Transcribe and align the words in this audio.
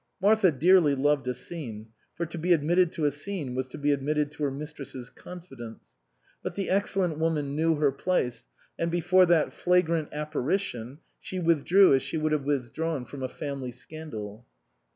Martha 0.19 0.51
dearly 0.51 0.95
loved 0.95 1.27
a 1.27 1.33
scene, 1.35 1.89
for 2.15 2.25
to 2.25 2.39
be 2.39 2.53
admitted 2.53 2.91
to 2.91 3.05
a 3.05 3.11
scene 3.11 3.53
was 3.53 3.67
to 3.67 3.77
be 3.77 3.91
admitted 3.91 4.31
to 4.31 4.41
her 4.43 4.49
mistress's 4.49 5.11
confidence; 5.11 5.83
but 6.41 6.55
the 6.55 6.71
excellent 6.71 7.19
woman 7.19 7.55
knew 7.55 7.75
her 7.75 7.91
place, 7.91 8.47
and 8.79 8.89
before 8.89 9.27
that 9.27 9.53
flagrant 9.53 10.09
apparition 10.11 10.97
she 11.19 11.37
withdrew 11.39 11.93
as 11.93 12.01
she 12.01 12.17
would 12.17 12.31
have 12.31 12.45
withdrawn 12.45 13.05
from 13.05 13.21
a 13.21 13.29
family 13.29 13.71
scandal. 13.71 14.47